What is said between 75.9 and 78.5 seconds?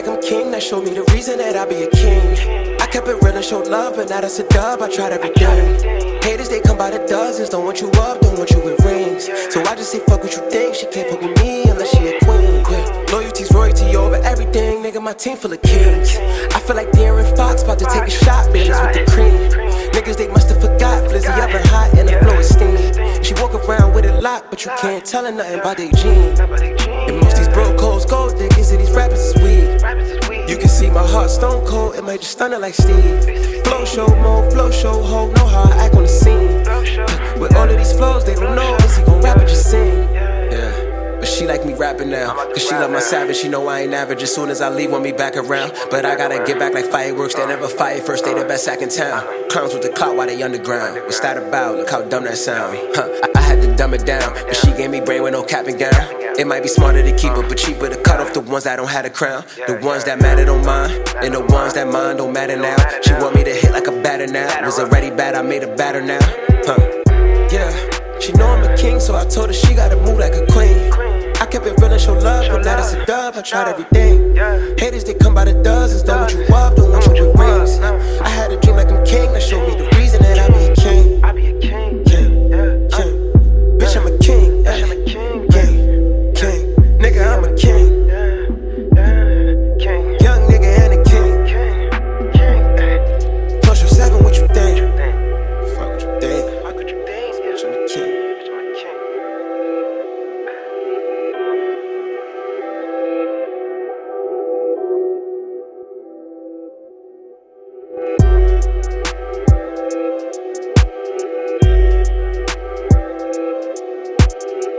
Don't want you love, don't want you with rings. I